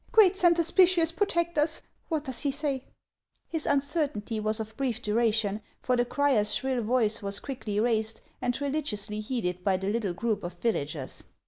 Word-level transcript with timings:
Great 0.11 0.35
Saint 0.35 0.57
Hospitius, 0.57 1.11
protect 1.15 1.59
us! 1.59 1.83
What 2.09 2.23
does 2.23 2.39
he 2.41 2.49
say?" 2.49 2.85
His 3.51 3.67
uncertainty 3.67 4.39
was 4.39 4.59
of 4.59 4.75
brief 4.75 4.99
duration, 4.99 5.61
for 5.79 5.95
the 5.95 6.05
crier's 6.05 6.55
shrill 6.55 6.81
voice 6.81 7.21
was 7.21 7.39
quickly 7.39 7.79
raised, 7.79 8.21
and 8.41 8.59
religiously 8.59 9.19
heeded 9.19 9.63
by 9.63 9.77
the 9.77 9.91
little 9.91 10.13
group 10.15 10.43
of 10.43 10.53
villagers. 10.55 11.23